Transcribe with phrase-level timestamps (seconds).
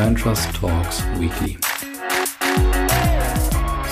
[0.00, 1.58] Brand Trust Talks Weekly.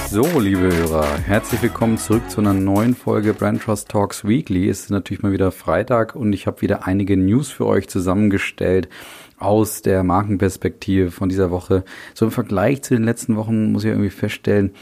[0.09, 4.71] So, liebe Hörer, herzlich willkommen zurück zu einer neuen Folge Brand Trust Talks Weekly.
[4.71, 8.89] Es ist natürlich mal wieder Freitag und ich habe wieder einige News für euch zusammengestellt
[9.37, 11.85] aus der Markenperspektive von dieser Woche.
[12.15, 14.73] So im Vergleich zu den letzten Wochen muss ich irgendwie feststellen,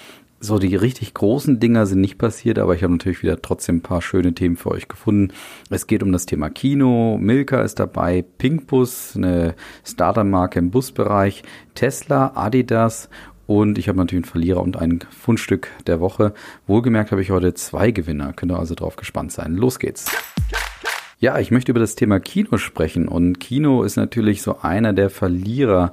[0.40, 3.82] so die richtig großen Dinger sind nicht passiert, aber ich habe natürlich wieder trotzdem ein
[3.82, 5.32] paar schöne Themen für euch gefunden.
[5.70, 11.42] Es geht um das Thema Kino, Milka ist dabei, Pinkbus, eine Startermarke im Busbereich,
[11.74, 13.08] Tesla, Adidas
[13.46, 16.34] und ich habe natürlich einen Verlierer und ein Fundstück der Woche.
[16.66, 18.32] Wohlgemerkt habe ich heute zwei Gewinner.
[18.32, 19.54] Könnt ihr also drauf gespannt sein.
[19.54, 20.06] Los geht's.
[21.18, 25.08] Ja, ich möchte über das Thema Kino sprechen und Kino ist natürlich so einer der
[25.08, 25.92] Verlierer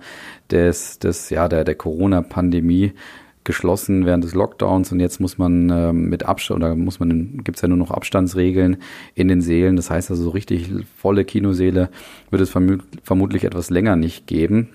[0.51, 2.93] des, des ja, der, der Corona-Pandemie
[3.43, 7.61] geschlossen während des Lockdowns und jetzt muss man ähm, mit Abstand oder muss man gibt's
[7.61, 8.77] ja nur noch Abstandsregeln
[9.15, 9.75] in den Sälen.
[9.75, 11.89] Das heißt also so richtig volle Kinoseele
[12.29, 12.49] wird es
[13.03, 14.69] vermutlich etwas länger nicht geben.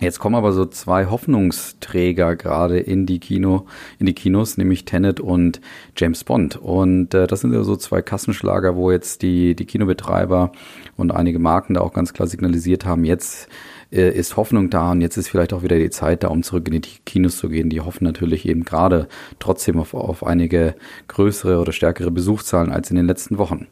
[0.00, 3.66] Jetzt kommen aber so zwei Hoffnungsträger gerade in die Kino,
[3.98, 5.60] in die Kinos, nämlich Tenet und
[5.96, 6.54] James Bond.
[6.54, 10.52] Und äh, das sind ja so zwei Kassenschlager, wo jetzt die, die Kinobetreiber
[10.96, 13.48] und einige Marken da auch ganz klar signalisiert haben, jetzt
[13.92, 16.68] äh, ist Hoffnung da und jetzt ist vielleicht auch wieder die Zeit da, um zurück
[16.68, 17.70] in die Kinos zu gehen.
[17.70, 19.08] Die hoffen natürlich eben gerade
[19.38, 20.74] trotzdem auf, auf einige
[21.08, 23.66] größere oder stärkere Besuchszahlen als in den letzten Wochen.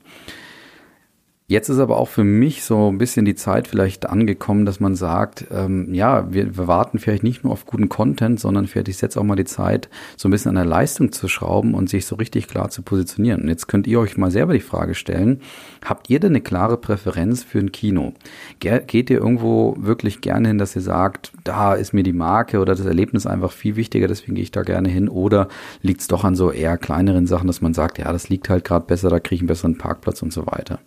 [1.48, 4.96] Jetzt ist aber auch für mich so ein bisschen die Zeit vielleicht angekommen, dass man
[4.96, 9.00] sagt, ähm, ja, wir, wir warten vielleicht nicht nur auf guten Content, sondern vielleicht ist
[9.00, 12.04] jetzt auch mal die Zeit, so ein bisschen an der Leistung zu schrauben und sich
[12.04, 13.42] so richtig klar zu positionieren.
[13.42, 15.40] Und jetzt könnt ihr euch mal selber die Frage stellen,
[15.84, 18.14] habt ihr denn eine klare Präferenz für ein Kino?
[18.58, 22.58] Ge geht ihr irgendwo wirklich gerne hin, dass ihr sagt, da ist mir die Marke
[22.58, 25.08] oder das Erlebnis einfach viel wichtiger, deswegen gehe ich da gerne hin?
[25.08, 25.46] Oder
[25.80, 28.64] liegt es doch an so eher kleineren Sachen, dass man sagt, ja, das liegt halt
[28.64, 30.80] gerade besser, da kriege ich einen besseren Parkplatz und so weiter?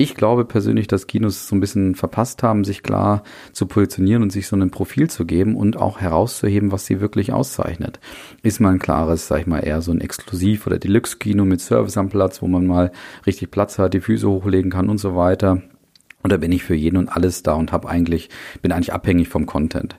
[0.00, 4.30] Ich glaube persönlich, dass Kinos so ein bisschen verpasst haben, sich klar zu positionieren und
[4.30, 7.98] sich so ein Profil zu geben und auch herauszuheben, was sie wirklich auszeichnet.
[8.44, 11.96] Ist mal ein klares, sag ich mal, eher so ein Exklusiv- oder Deluxe-Kino mit Service
[11.96, 12.92] am Platz, wo man mal
[13.26, 15.62] richtig Platz hat, die Füße hochlegen kann und so weiter.
[16.24, 18.28] Oder bin ich für jeden und alles da und habe eigentlich,
[18.60, 19.96] bin eigentlich abhängig vom Content.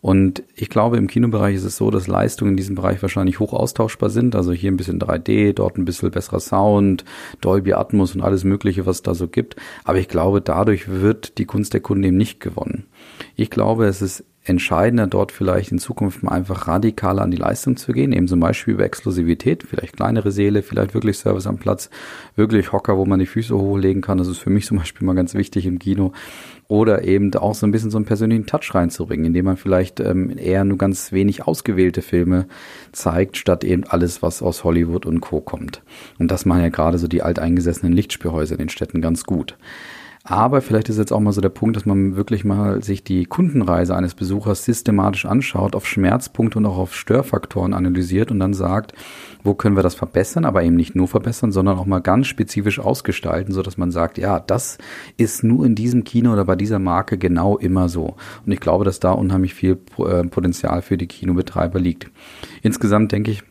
[0.00, 3.52] Und ich glaube, im Kinobereich ist es so, dass Leistungen in diesem Bereich wahrscheinlich hoch
[3.52, 4.34] austauschbar sind.
[4.34, 7.04] Also hier ein bisschen 3D, dort ein bisschen besserer Sound,
[7.42, 9.56] Dolby Atmos und alles Mögliche, was da so gibt.
[9.84, 12.86] Aber ich glaube, dadurch wird die Kunst der Kunden eben nicht gewonnen.
[13.36, 17.76] Ich glaube, es ist entscheidender, dort vielleicht in Zukunft mal einfach radikaler an die Leistung
[17.76, 21.90] zu gehen, eben zum Beispiel über Exklusivität, vielleicht kleinere Seele, vielleicht wirklich Service am Platz,
[22.36, 24.18] wirklich Hocker, wo man die Füße hochlegen kann.
[24.18, 26.12] Das ist für mich zum Beispiel mal ganz wichtig im Kino.
[26.66, 30.36] Oder eben auch so ein bisschen so einen persönlichen Touch reinzubringen, indem man vielleicht ähm,
[30.36, 32.46] eher nur ganz wenig ausgewählte Filme
[32.92, 35.40] zeigt, statt eben alles, was aus Hollywood und Co.
[35.40, 35.82] kommt.
[36.18, 39.56] Und das machen ja gerade so die alteingesessenen Lichtspielhäuser in den Städten ganz gut.
[40.28, 43.24] Aber vielleicht ist jetzt auch mal so der Punkt, dass man wirklich mal sich die
[43.24, 48.92] Kundenreise eines Besuchers systematisch anschaut, auf Schmerzpunkte und auch auf Störfaktoren analysiert und dann sagt,
[49.42, 52.78] wo können wir das verbessern, aber eben nicht nur verbessern, sondern auch mal ganz spezifisch
[52.78, 54.76] ausgestalten, so dass man sagt, ja, das
[55.16, 58.16] ist nur in diesem Kino oder bei dieser Marke genau immer so.
[58.44, 62.10] Und ich glaube, dass da unheimlich viel äh, Potenzial für die Kinobetreiber liegt.
[62.62, 63.44] Insgesamt denke ich,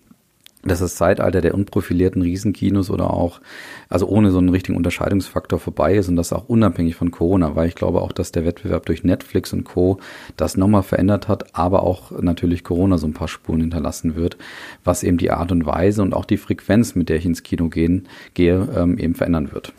[0.67, 3.41] dass das Zeitalter der unprofilierten Riesenkinos oder auch,
[3.89, 7.67] also ohne so einen richtigen Unterscheidungsfaktor vorbei ist und das auch unabhängig von Corona, weil
[7.67, 9.99] ich glaube auch, dass der Wettbewerb durch Netflix und Co.
[10.35, 14.37] das nochmal verändert hat, aber auch natürlich Corona so ein paar Spuren hinterlassen wird,
[14.83, 17.69] was eben die Art und Weise und auch die Frequenz, mit der ich ins Kino
[17.69, 19.73] gehen, gehe, ähm, eben verändern wird.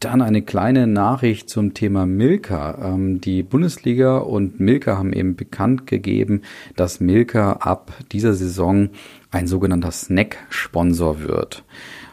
[0.00, 2.94] Dann eine kleine Nachricht zum Thema Milka.
[2.94, 6.40] Ähm, die Bundesliga und Milka haben eben bekannt gegeben,
[6.74, 8.88] dass Milka ab dieser Saison
[9.30, 11.64] ein sogenannter Snack-Sponsor wird.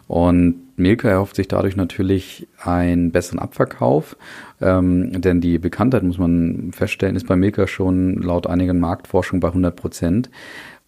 [0.09, 4.17] Und Milka erhofft sich dadurch natürlich einen besseren Abverkauf,
[4.61, 9.47] ähm, denn die Bekanntheit, muss man feststellen, ist bei Milka schon laut einigen Marktforschung bei
[9.47, 10.29] 100 Prozent.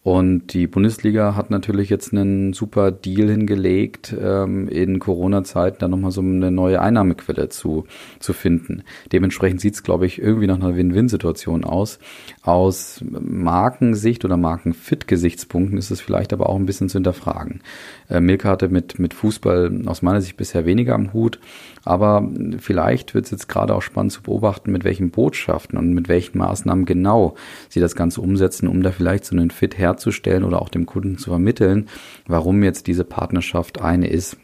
[0.02, 6.10] Und die Bundesliga hat natürlich jetzt einen super Deal hingelegt, ähm, in Corona-Zeiten dann nochmal
[6.10, 7.84] so eine neue Einnahmequelle zu,
[8.18, 8.82] zu finden.
[9.12, 11.98] Dementsprechend sieht es, glaube ich, irgendwie nach einer Win-Win-Situation aus.
[12.40, 17.60] Aus Markensicht oder Markenfit-Gesichtspunkten ist es vielleicht aber auch ein bisschen zu hinterfragen.
[18.08, 21.40] Äh, Milka hatte mit, mit Fußball aus meiner Sicht bisher weniger am Hut,
[21.84, 22.28] aber
[22.58, 26.38] vielleicht wird es jetzt gerade auch spannend zu beobachten, mit welchen Botschaften und mit welchen
[26.38, 27.34] Maßnahmen genau
[27.68, 31.18] sie das Ganze umsetzen, um da vielleicht so einen Fit herzustellen oder auch dem Kunden
[31.18, 31.88] zu vermitteln,
[32.26, 34.36] warum jetzt diese Partnerschaft eine ist,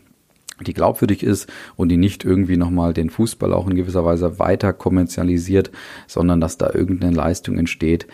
[0.64, 4.72] die glaubwürdig ist und die nicht irgendwie nochmal den Fußball auch in gewisser Weise weiter
[4.72, 5.70] kommerzialisiert,
[6.06, 8.06] sondern dass da irgendeine Leistung entsteht,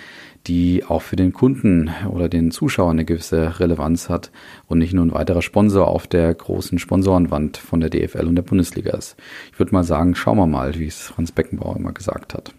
[0.46, 4.32] die auch für den Kunden oder den Zuschauer eine gewisse Relevanz hat
[4.66, 8.42] und nicht nur ein weiterer Sponsor auf der großen Sponsorenwand von der DFL und der
[8.42, 9.16] Bundesliga ist.
[9.52, 12.54] Ich würde mal sagen, schauen wir mal, wie es Franz Beckenbauer immer gesagt hat.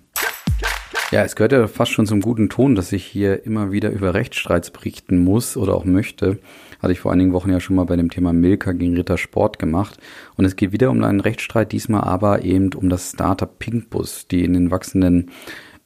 [1.11, 4.13] Ja, es gehört ja fast schon zum guten Ton, dass ich hier immer wieder über
[4.13, 6.39] Rechtsstreits berichten muss oder auch möchte.
[6.81, 9.59] Hatte ich vor einigen Wochen ja schon mal bei dem Thema Milka gegen Ritter Sport
[9.59, 9.97] gemacht.
[10.37, 14.43] Und es geht wieder um einen Rechtsstreit, diesmal aber eben um das Startup Pinkbus, die
[14.43, 15.31] in den wachsenden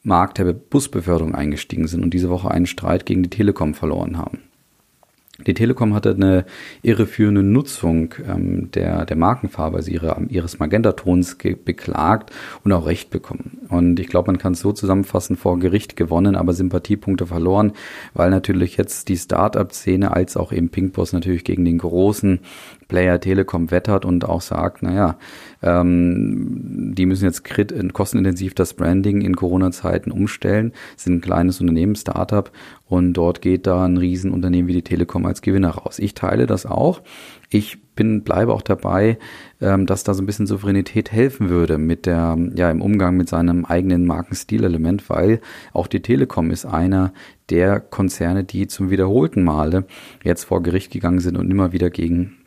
[0.02, 4.47] Markt der Busbeförderung eingestiegen sind und diese Woche einen Streit gegen die Telekom verloren haben.
[5.46, 6.44] Die Telekom hatte eine
[6.82, 12.32] irreführende Nutzung ähm, der, der Markenfarbe, also ihre, ihres Magenta-Tons beklagt
[12.64, 13.58] und auch Recht bekommen.
[13.68, 17.72] Und ich glaube, man kann es so zusammenfassen, vor Gericht gewonnen, aber Sympathiepunkte verloren,
[18.14, 22.40] weil natürlich jetzt die Start-up-Szene als auch eben Pinkboss natürlich gegen den großen
[22.88, 25.18] Player Telekom wettert und auch sagt, naja,
[25.62, 27.44] ähm, die müssen jetzt
[27.92, 32.50] kostenintensiv das Branding in Corona-Zeiten umstellen, sind ein kleines Unternehmen, Startup
[32.86, 35.98] und dort geht da ein Riesenunternehmen wie die Telekom als Gewinner raus.
[35.98, 37.02] Ich teile das auch.
[37.50, 39.18] Ich bin, bleibe auch dabei,
[39.60, 43.28] ähm, dass da so ein bisschen Souveränität helfen würde mit der, ja, im Umgang mit
[43.28, 45.40] seinem eigenen Markenstilelement, weil
[45.72, 47.12] auch die Telekom ist einer
[47.50, 49.84] der Konzerne, die zum wiederholten Male
[50.22, 52.37] jetzt vor Gericht gegangen sind und immer wieder gegen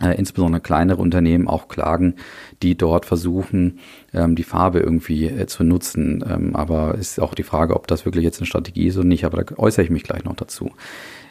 [0.00, 2.14] insbesondere kleinere Unternehmen auch klagen,
[2.62, 3.80] die dort versuchen,
[4.14, 6.24] ähm, die Farbe irgendwie äh, zu nutzen.
[6.28, 9.24] Ähm, aber ist auch die Frage, ob das wirklich jetzt eine Strategie ist oder nicht.
[9.24, 10.70] Aber da äußere ich mich gleich noch dazu.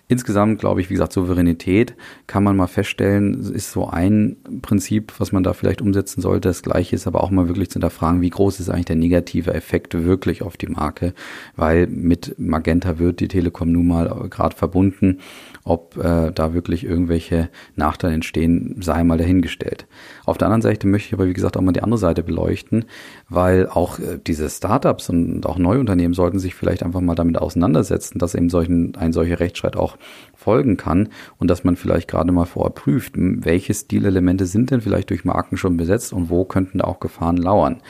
[0.10, 1.94] Insgesamt glaube ich, wie gesagt, Souveränität
[2.28, 6.48] kann man mal feststellen, ist so ein Prinzip, was man da vielleicht umsetzen sollte.
[6.48, 9.54] Das gleiche ist aber auch mal wirklich zu hinterfragen, wie groß ist eigentlich der negative
[9.54, 11.14] Effekt wirklich auf die Marke,
[11.58, 15.20] weil mit Magenta wird die Telekom nun mal gerade verbunden.
[15.66, 19.88] Ob äh, da wirklich irgendwelche Nachteile entstehen, sei mal dahingestellt.
[20.26, 22.86] Auf der anderen Seite möchte ich aber, wie gesagt, auch mal die andere Seite beleuchten,
[23.28, 28.20] weil auch äh, diese Startups und auch Neuunternehmen sollten sich vielleicht einfach mal damit auseinandersetzen,
[28.20, 29.97] dass eben solchen, ein solcher Rechtsstreit auch
[30.36, 35.10] folgen kann und dass man vielleicht gerade mal vorher prüft, welche Stilelemente sind denn vielleicht
[35.10, 37.82] durch Marken schon besetzt und wo könnten da auch Gefahren lauern.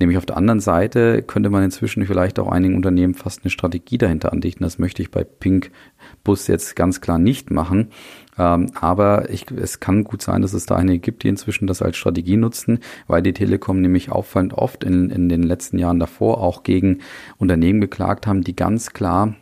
[0.00, 3.98] Nämlich auf der anderen Seite könnte man inzwischen vielleicht auch einigen Unternehmen fast eine Strategie
[3.98, 4.64] dahinter andichten.
[4.64, 5.70] Das möchte ich bei Pink
[6.24, 7.90] Bus jetzt ganz klar nicht machen.
[8.38, 11.82] Ähm, aber ich, es kann gut sein, dass es da einige gibt, die inzwischen das
[11.82, 16.40] als Strategie nutzen, weil die Telekom nämlich auffallend oft in, in den letzten Jahren davor
[16.40, 17.00] auch gegen
[17.36, 19.34] Unternehmen geklagt haben, die ganz klar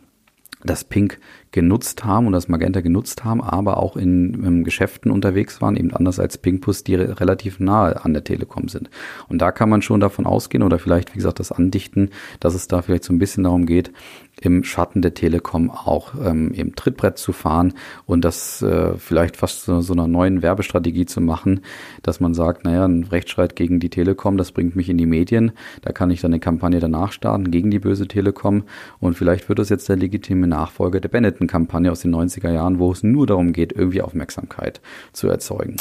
[0.65, 1.21] das Pink
[1.51, 5.93] genutzt haben und das Magenta genutzt haben, aber auch in, in Geschäften unterwegs waren, eben
[5.93, 8.91] anders als Pinkbus, die re relativ nahe an der Telekom sind.
[9.29, 12.11] Und da kann man schon davon ausgehen oder vielleicht, wie gesagt, das andichten,
[12.41, 13.93] dass es da vielleicht so ein bisschen darum geht,
[14.41, 17.75] im Schatten der Telekom auch ähm, eben Trittbrett zu fahren
[18.07, 21.61] und das äh, vielleicht fast so, so einer neuen Werbestrategie zu machen,
[22.03, 25.53] dass man sagt, naja, ein Rechtsstreit gegen die Telekom, das bringt mich in die Medien,
[25.83, 28.65] da kann ich dann eine Kampagne danach starten gegen die böse Telekom
[29.01, 32.93] und vielleicht wird das jetzt der legitime Nachfolger der Benetton-Kampagne aus den 90er Jahren, wo
[32.93, 34.81] es nur darum geht, irgendwie Aufmerksamkeit
[35.13, 35.77] zu erzeugen.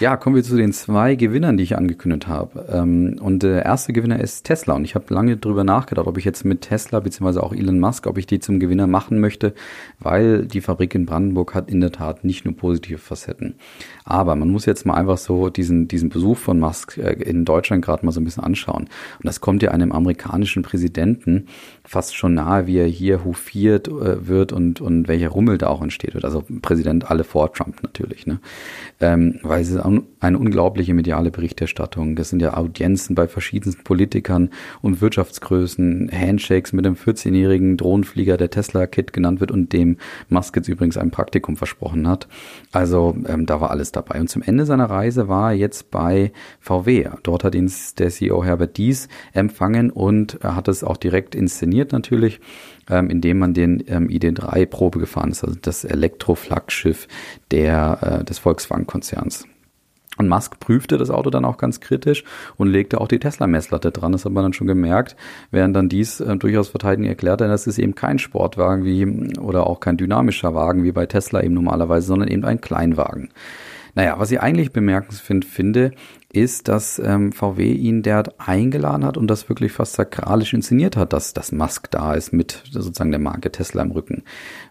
[0.00, 2.66] Ja, kommen wir zu den zwei Gewinnern, die ich angekündigt habe.
[2.68, 4.74] Ähm, und der erste Gewinner ist Tesla.
[4.74, 8.08] Und ich habe lange drüber nachgedacht, ob ich jetzt mit Tesla beziehungsweise auch Elon Musk,
[8.08, 9.54] ob ich die zum Gewinner machen möchte,
[10.00, 13.54] weil die Fabrik in Brandenburg hat in der Tat nicht nur positive Facetten.
[14.04, 17.84] Aber man muss jetzt mal einfach so diesen, diesen Besuch von Musk äh, in Deutschland
[17.84, 18.86] gerade mal so ein bisschen anschauen.
[18.86, 21.46] Und das kommt ja einem amerikanischen Präsidenten
[21.84, 25.82] fast schon nahe, wie er hier hofiert äh, wird und, und welcher Rummel da auch
[25.82, 26.24] entsteht.
[26.24, 28.40] Also Präsident alle vor Trump natürlich, ne?
[29.00, 29.83] Ähm, weil ist
[30.20, 32.16] eine unglaubliche mediale Berichterstattung.
[32.16, 34.50] Das sind ja Audienzen bei verschiedensten Politikern
[34.82, 40.68] und Wirtschaftsgrößen, Handshakes mit dem 14-jährigen Drohnenflieger, der Tesla-Kit genannt wird und dem Musk jetzt
[40.68, 42.28] übrigens ein Praktikum versprochen hat.
[42.72, 44.20] Also ähm, da war alles dabei.
[44.20, 47.08] Und zum Ende seiner Reise war er jetzt bei VW.
[47.22, 52.40] Dort hat ihn der CEO Herbert Dies empfangen und hat es auch direkt inszeniert natürlich,
[52.90, 57.08] ähm, indem man den ähm, ID3 Probe gefahren ist, also das Elektroflaggschiff
[57.50, 59.46] der, äh, des Volkswagen-Konzerns.
[60.16, 62.24] Und Musk prüfte das Auto dann auch ganz kritisch
[62.56, 64.12] und legte auch die Tesla-Messlatte dran.
[64.12, 65.16] Das hat man dann schon gemerkt,
[65.50, 69.80] während dann dies äh, durchaus verteidigend erklärte, das ist eben kein Sportwagen wie oder auch
[69.80, 73.30] kein dynamischer Wagen wie bei Tesla eben normalerweise, sondern eben ein Kleinwagen.
[73.94, 75.92] Naja, was ich eigentlich bemerkenswert finde,
[76.36, 81.12] ist, dass ähm, VW ihn dort eingeladen hat und das wirklich fast sakralisch inszeniert hat,
[81.12, 84.22] dass das Musk da ist mit sozusagen der Marke Tesla im Rücken.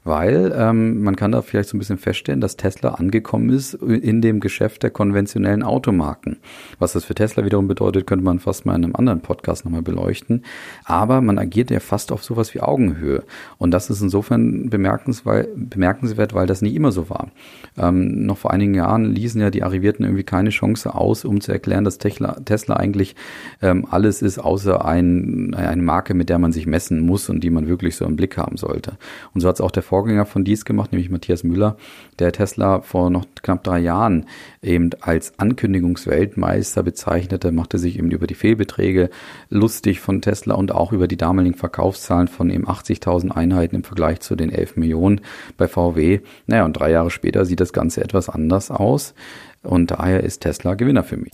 [0.03, 4.22] Weil ähm, man kann da vielleicht so ein bisschen feststellen, dass Tesla angekommen ist in
[4.22, 6.38] dem Geschäft der konventionellen Automarken.
[6.79, 9.82] Was das für Tesla wiederum bedeutet, könnte man fast mal in einem anderen Podcast nochmal
[9.82, 10.43] beleuchten.
[10.84, 13.24] Aber man agiert ja fast auf sowas wie Augenhöhe.
[13.58, 17.32] Und das ist insofern bemerkenswert, weil das nicht immer so war.
[17.77, 21.52] Ähm, noch vor einigen Jahren ließen ja die Arrivierten irgendwie keine Chance aus, um zu
[21.53, 23.15] erklären, dass Tesla, Tesla eigentlich
[23.62, 27.50] ähm, alles ist, außer ein, eine Marke, mit der man sich messen muss und die
[27.50, 28.98] man wirklich so im Blick haben sollte.
[29.33, 31.77] Und so hat es auch der Vorgänger von dies gemacht, nämlich Matthias Müller,
[32.19, 34.25] der Tesla vor noch knapp drei Jahren
[34.62, 39.10] eben als Ankündigungsweltmeister bezeichnete, machte sich eben über die Fehlbeträge
[39.50, 44.19] lustig von Tesla und auch über die damaligen Verkaufszahlen von eben 80.000 Einheiten im Vergleich
[44.22, 45.22] zu den 11 Millionen
[45.57, 46.22] bei VW.
[46.48, 49.13] Naja, und drei Jahre später sieht das Ganze etwas anders aus
[49.63, 51.32] und daher ist Tesla Gewinner für mich.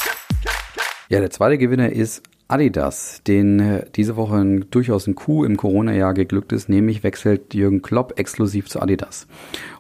[1.10, 5.56] Ja, der zweite Gewinner ist Adidas, den äh, diese Woche ein, durchaus ein Coup im
[5.56, 9.28] Corona-Jahr geglückt ist, nämlich wechselt Jürgen Klopp exklusiv zu Adidas.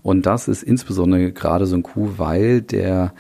[0.03, 3.13] Und das ist insbesondere gerade so ein Coup, weil der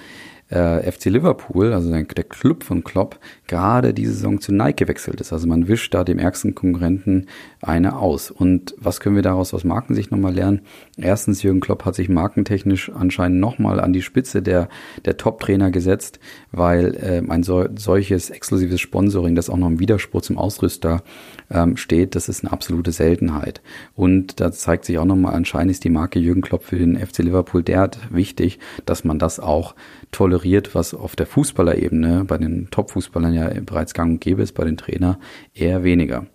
[0.49, 5.31] äh, FC Liverpool, also der, Club von Klopp, gerade diese Saison zu Nike gewechselt ist.
[5.31, 7.27] Also man wischt da dem ärgsten Konkurrenten
[7.61, 8.31] eine aus.
[8.31, 10.61] Und was können wir daraus aus Markensicht nochmal lernen?
[11.01, 14.69] Erstens, Jürgen Klopp hat sich markentechnisch anscheinend nochmal an die Spitze der,
[15.05, 16.19] der Top-Trainer gesetzt,
[16.51, 21.03] weil äh, ein so, solches exklusives Sponsoring, das auch noch im Widerspruch zum Ausrüster
[21.49, 23.61] ähm, steht, das ist eine absolute Seltenheit.
[23.95, 27.19] Und da zeigt sich auch nochmal, anscheinend ist die Marke Jürgen Klopp für den FC
[27.19, 29.75] Liverpool derart wichtig, dass man das auch
[30.11, 34.65] toleriert, was auf der Fußballerebene bei den Top-Fußballern ja bereits gang und gäbe ist, bei
[34.65, 35.19] den Trainer
[35.53, 36.25] eher weniger.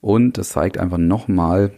[0.00, 1.72] Und das zeigt einfach nochmal,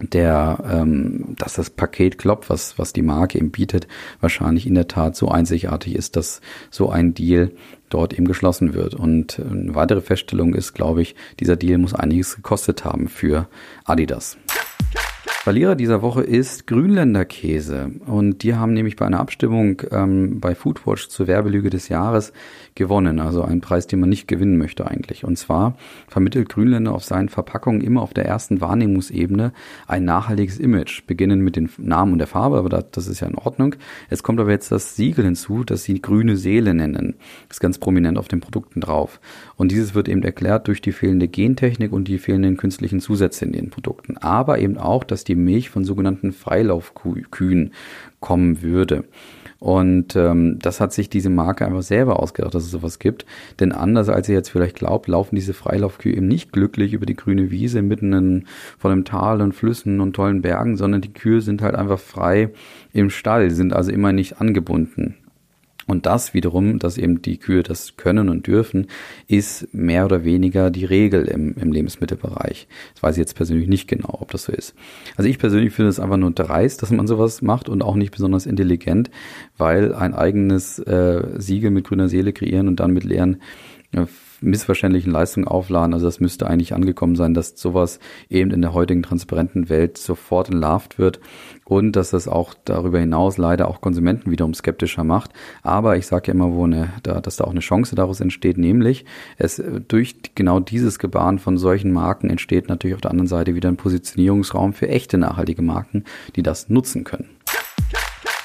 [0.00, 3.86] der, ähm, dass das Paket Klopp, was, was die Marke ihm bietet,
[4.20, 7.52] wahrscheinlich in der Tat so einzigartig ist, dass so ein Deal
[7.90, 8.94] dort eben geschlossen wird.
[8.94, 13.48] Und eine weitere Feststellung ist, glaube ich, dieser Deal muss einiges gekostet haben für
[13.84, 14.36] Adidas.
[15.44, 17.90] Verlierer dieser Woche ist Grünländer Käse.
[18.06, 22.32] Und die haben nämlich bei einer Abstimmung ähm, bei Foodwatch zur Werbelüge des Jahres
[22.74, 23.20] gewonnen.
[23.20, 25.22] Also ein Preis, den man nicht gewinnen möchte eigentlich.
[25.22, 25.76] Und zwar
[26.08, 29.52] vermittelt Grünländer auf seinen Verpackungen immer auf der ersten Wahrnehmungsebene
[29.86, 31.06] ein nachhaltiges Image.
[31.06, 33.76] Beginnen mit den Namen und der Farbe, aber das, das ist ja in Ordnung.
[34.08, 37.16] Es kommt aber jetzt das Siegel hinzu, das sie grüne Seele nennen.
[37.48, 39.20] Das ist ganz prominent auf den Produkten drauf.
[39.56, 43.52] Und dieses wird eben erklärt durch die fehlende Gentechnik und die fehlenden künstlichen Zusätze in
[43.52, 44.16] den Produkten.
[44.16, 47.72] Aber eben auch, dass die die Milch von sogenannten Freilaufkühen
[48.20, 49.04] kommen würde.
[49.64, 53.24] Und ähm, das hat sich diese Marke einfach selber ausgedacht, dass es sowas gibt.
[53.60, 57.16] Denn anders als ihr jetzt vielleicht glaubt, laufen diese Freilaufkühe eben nicht glücklich über die
[57.16, 58.44] grüne Wiese mitten in,
[58.78, 62.50] von einem Tal und Flüssen und tollen Bergen, sondern die Kühe sind halt einfach frei
[62.92, 65.14] im Stall, sind also immer nicht angebunden.
[65.86, 68.86] Und das wiederum, dass eben die Kühe das können und dürfen,
[69.28, 72.66] ist mehr oder weniger die Regel im, im Lebensmittelbereich.
[72.94, 74.74] Das weiß ich jetzt persönlich nicht genau, ob das so ist.
[75.16, 78.12] Also ich persönlich finde es einfach nur dreist, dass man sowas macht und auch nicht
[78.12, 79.10] besonders intelligent,
[79.58, 83.42] weil ein eigenes äh, Siegel mit grüner Seele kreieren und dann mit leeren
[83.92, 84.06] äh,
[84.44, 85.94] missverständlichen Leistungen aufladen.
[85.94, 87.98] Also das müsste eigentlich angekommen sein, dass sowas
[88.28, 91.20] eben in der heutigen transparenten Welt sofort entlarvt wird
[91.64, 95.30] und dass das auch darüber hinaus leider auch Konsumenten wiederum skeptischer macht.
[95.62, 98.58] Aber ich sage ja immer, wo eine, da, dass da auch eine Chance daraus entsteht,
[98.58, 99.04] nämlich
[99.38, 103.68] es durch genau dieses Gebaren von solchen Marken entsteht natürlich auf der anderen Seite wieder
[103.68, 106.04] ein Positionierungsraum für echte nachhaltige Marken,
[106.36, 107.33] die das nutzen können.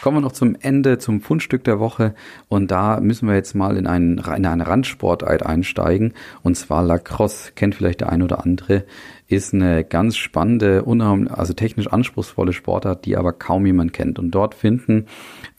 [0.02, 2.16] Kommen wir noch zum Ende, zum Fundstück der Woche.
[2.48, 6.14] Und da müssen wir jetzt mal in, einen, in eine Randsportart einsteigen.
[6.42, 7.52] Und zwar Lacrosse.
[7.54, 8.86] Kennt vielleicht der ein oder andere.
[9.28, 10.86] Ist eine ganz spannende,
[11.30, 14.20] also technisch anspruchsvolle Sportart, die aber kaum jemand kennt.
[14.20, 15.06] Und dort finden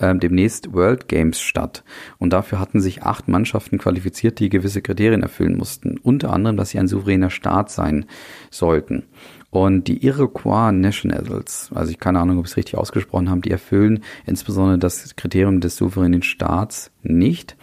[0.00, 1.84] ähm, demnächst World Games statt.
[2.18, 5.98] Und dafür hatten sich acht Mannschaften qualifiziert, die gewisse Kriterien erfüllen mussten.
[5.98, 8.06] Unter anderem, dass sie ein souveräner Staat sein
[8.50, 9.04] sollten.
[9.50, 13.50] Und die Iroquois Nationals, also ich keine Ahnung, ob ich es richtig ausgesprochen habe, die
[13.50, 17.56] erfüllen insbesondere das Kriterium des souveränen Staats nicht,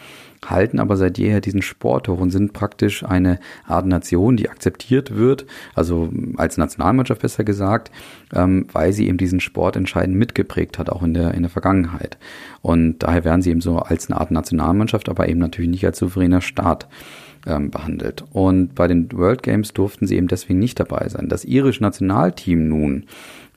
[0.45, 5.15] halten aber seit jeher diesen Sport hoch und sind praktisch eine Art Nation, die akzeptiert
[5.15, 7.89] wird, also als Nationalmannschaft besser gesagt,
[8.33, 12.17] ähm, weil sie eben diesen Sport entscheidend mitgeprägt hat, auch in der, in der Vergangenheit.
[12.61, 15.99] Und daher werden sie eben so als eine Art Nationalmannschaft, aber eben natürlich nicht als
[15.99, 16.87] souveräner Staat
[17.47, 18.25] ähm, behandelt.
[18.31, 21.29] Und bei den World Games durften sie eben deswegen nicht dabei sein.
[21.29, 23.05] Das irische Nationalteam nun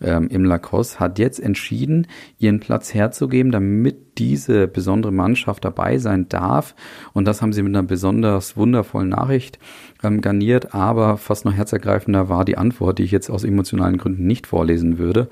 [0.00, 2.06] ähm, im Lacrosse hat jetzt entschieden,
[2.38, 6.75] ihren Platz herzugeben, damit diese besondere Mannschaft dabei sein darf.
[7.12, 9.59] Und das haben sie mit einer besonders wundervollen Nachricht
[10.02, 10.75] ähm, garniert.
[10.75, 14.99] Aber fast noch herzergreifender war die Antwort, die ich jetzt aus emotionalen Gründen nicht vorlesen
[14.99, 15.28] würde.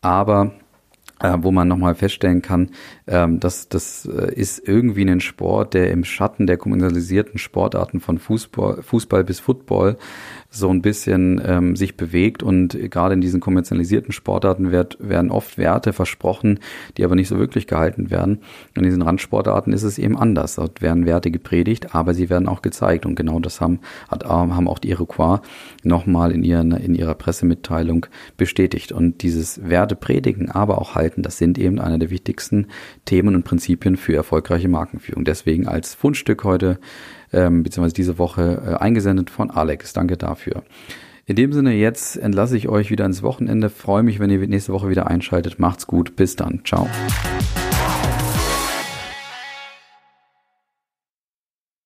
[0.00, 0.52] Aber
[1.20, 2.70] äh, wo man nochmal feststellen kann,
[3.06, 8.18] ähm, dass das äh, ist irgendwie ein Sport, der im Schatten der kommerzialisierten Sportarten von
[8.18, 9.96] Fußball, Fußball bis Football
[10.50, 15.58] so ein bisschen ähm, sich bewegt und gerade in diesen kommerzialisierten Sportarten wird, werden oft
[15.58, 16.60] Werte versprochen,
[16.96, 18.40] die aber nicht so wirklich gehalten werden.
[18.74, 20.56] In diesen Randsportarten ist es eben anders.
[20.56, 24.68] Dort werden Werte gepredigt, aber sie werden auch gezeigt und genau das haben, hat, haben
[24.68, 25.40] auch die Iroquois
[25.82, 28.92] nochmal in, ihren, in ihrer Pressemitteilung bestätigt.
[28.92, 32.68] Und dieses Werte predigen, aber auch halten, das sind eben eine der wichtigsten
[33.04, 35.24] Themen und Prinzipien für erfolgreiche Markenführung.
[35.24, 36.78] Deswegen als Fundstück heute
[37.36, 39.92] ähm, beziehungsweise diese Woche äh, eingesendet von Alex.
[39.92, 40.62] Danke dafür.
[41.26, 43.68] In dem Sinne, jetzt entlasse ich euch wieder ins Wochenende.
[43.68, 45.58] Freue mich, wenn ihr nächste Woche wieder einschaltet.
[45.58, 46.16] Macht's gut.
[46.16, 46.60] Bis dann.
[46.64, 46.88] Ciao.